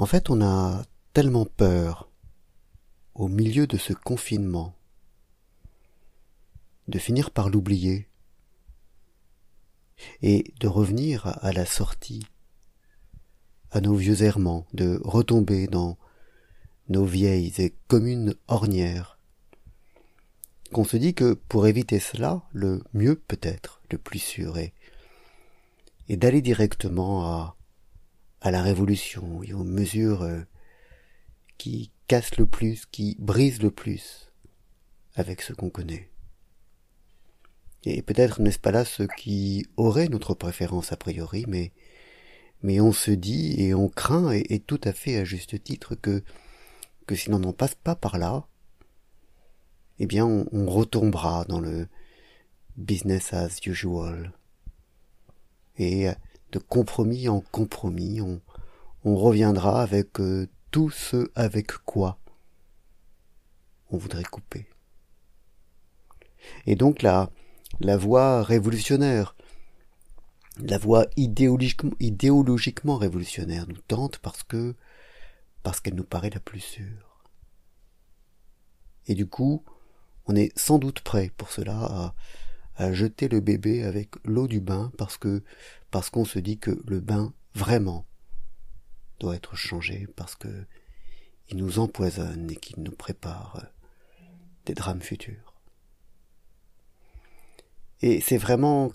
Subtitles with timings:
[0.00, 0.82] En fait, on a
[1.12, 2.08] tellement peur
[3.14, 4.74] au milieu de ce confinement
[6.88, 8.08] de finir par l'oublier
[10.22, 12.24] et de revenir à la sortie,
[13.72, 15.98] à nos vieux errements, de retomber dans
[16.88, 19.18] nos vieilles et communes ornières,
[20.72, 24.72] qu'on se dit que pour éviter cela, le mieux peut-être, le plus sûr est,
[26.08, 27.54] est d'aller directement à,
[28.40, 30.40] à la révolution et aux mesures euh,
[31.58, 34.32] qui cassent le plus, qui brisent le plus
[35.14, 36.10] avec ce qu'on connaît.
[37.84, 41.72] Et peut-être n'est-ce pas là ce qui aurait notre préférence a priori, mais,
[42.62, 46.22] mais on se dit et on craint, et, tout à fait à juste titre, que,
[47.06, 48.46] que si l'on n'en passe pas par là,
[49.98, 51.88] eh bien on, retombera dans le
[52.76, 54.32] business as usual.
[55.76, 56.08] Et
[56.52, 58.40] de compromis en compromis, on,
[59.04, 62.18] reviendra avec euh, tout ce avec quoi
[63.90, 64.66] on voudrait couper.
[66.66, 67.30] Et donc la,
[67.80, 69.34] la voie révolutionnaire,
[70.58, 74.74] la voie idéologiquement, idéologiquement révolutionnaire nous tente parce que
[75.62, 77.24] parce qu'elle nous paraît la plus sûre.
[79.06, 79.64] Et du coup,
[80.26, 82.14] on est sans doute prêt pour cela à,
[82.80, 85.42] à jeter le bébé avec l'eau du bain parce que
[85.90, 88.06] parce qu'on se dit que le bain vraiment
[89.18, 90.64] doit être changé parce que
[91.50, 93.66] il nous empoisonne et qu'il nous prépare
[94.64, 95.54] des drames futurs.
[98.00, 98.92] Et c'est vraiment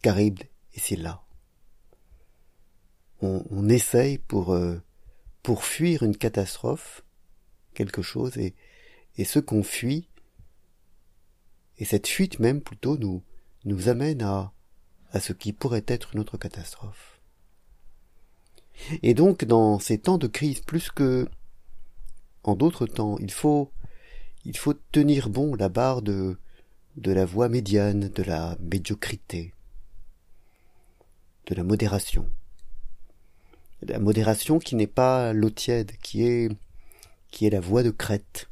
[0.00, 1.24] Caribde et c'est là.
[3.22, 4.80] On, on, essaye pour euh,
[5.42, 7.02] pour fuir une catastrophe,
[7.74, 8.54] quelque chose, et,
[9.16, 10.08] et ce qu'on fuit,
[11.78, 13.22] et cette fuite même plutôt nous
[13.64, 14.52] nous amène à
[15.12, 17.20] à ce qui pourrait être une autre catastrophe.
[19.02, 21.28] Et donc dans ces temps de crise, plus que
[22.44, 23.70] en d'autres temps, il faut
[24.44, 26.38] il faut tenir bon la barre de
[26.96, 29.54] de la voie médiane, de la médiocrité,
[31.46, 32.28] de la modération.
[33.82, 36.50] La modération qui n'est pas l'eau tiède, qui est,
[37.30, 38.50] qui est la voie de crête,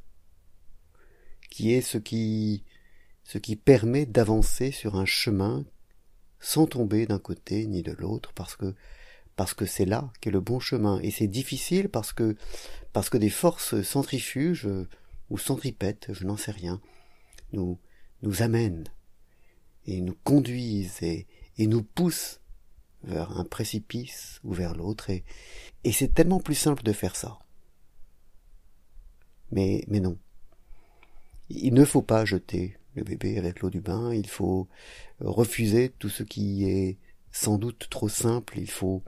[1.50, 2.62] qui est ce qui,
[3.26, 5.64] ce qui permet d'avancer sur un chemin
[6.38, 8.72] sans tomber d'un côté ni de l'autre, parce que,
[9.34, 11.00] parce que c'est là qu'est le bon chemin.
[11.00, 12.37] Et c'est difficile parce que,
[12.92, 14.69] parce que des forces centrifuges,
[15.28, 16.81] ou centripètes, je n'en sais rien,
[17.53, 17.81] nous,
[18.22, 18.87] nous amènent
[19.87, 21.26] et nous conduisent et,
[21.58, 22.41] et nous poussent
[23.03, 25.25] vers un précipice ou vers l'autre et,
[25.82, 27.41] et c'est tellement plus simple de faire ça.
[29.50, 30.16] Mais, mais non.
[31.48, 34.68] Il ne faut pas jeter le bébé avec l'eau du bain, il faut
[35.20, 36.98] refuser tout ce qui est
[37.30, 39.02] sans doute trop simple, il faut,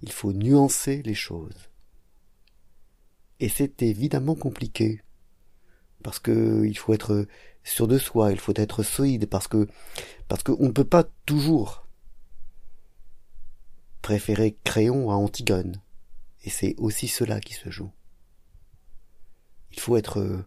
[0.00, 1.70] il faut nuancer les choses.
[3.40, 5.02] Et c'est évidemment compliqué,
[6.04, 7.26] parce que il faut être
[7.64, 9.68] sûr de soi, il faut être solide parce que
[10.28, 11.86] parce qu'on ne peut pas toujours
[14.00, 15.80] préférer Créon à Antigone.
[16.44, 17.92] Et c'est aussi cela qui se joue.
[19.70, 20.44] Il faut être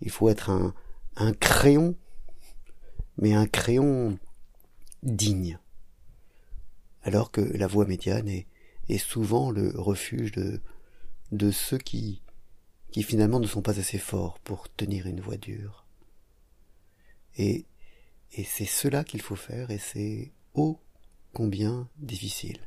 [0.00, 0.74] il faut être un,
[1.16, 1.96] un crayon,
[3.18, 4.18] mais un crayon
[5.02, 5.58] digne.
[7.02, 8.46] Alors que la voie médiane est,
[8.98, 12.22] souvent le refuge de, ceux qui,
[12.92, 15.86] finalement ne sont pas assez forts pour tenir une voie dure.
[17.36, 17.64] Et,
[18.32, 20.78] et c'est cela qu'il faut faire, et c'est ô
[21.32, 22.60] combien difficile.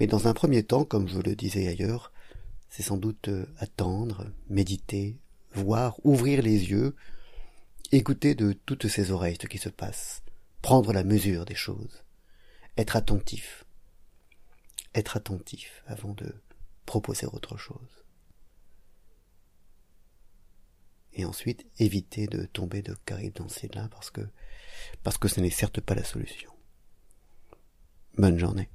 [0.00, 2.10] Mais dans un premier temps, comme je le disais ailleurs,
[2.70, 5.18] c'est sans doute attendre, méditer,
[5.60, 6.96] voir, ouvrir les yeux,
[7.92, 10.22] écouter de toutes ces oreilles ce qui se passe,
[10.62, 12.04] prendre la mesure des choses,
[12.76, 13.64] être attentif,
[14.94, 16.34] être attentif avant de
[16.84, 18.06] proposer autre chose.
[21.16, 24.20] et ensuite éviter de tomber de Caribe dans ces là parce que
[25.02, 26.52] parce que ce n'est certes pas la solution.
[28.18, 28.68] Bonne journée.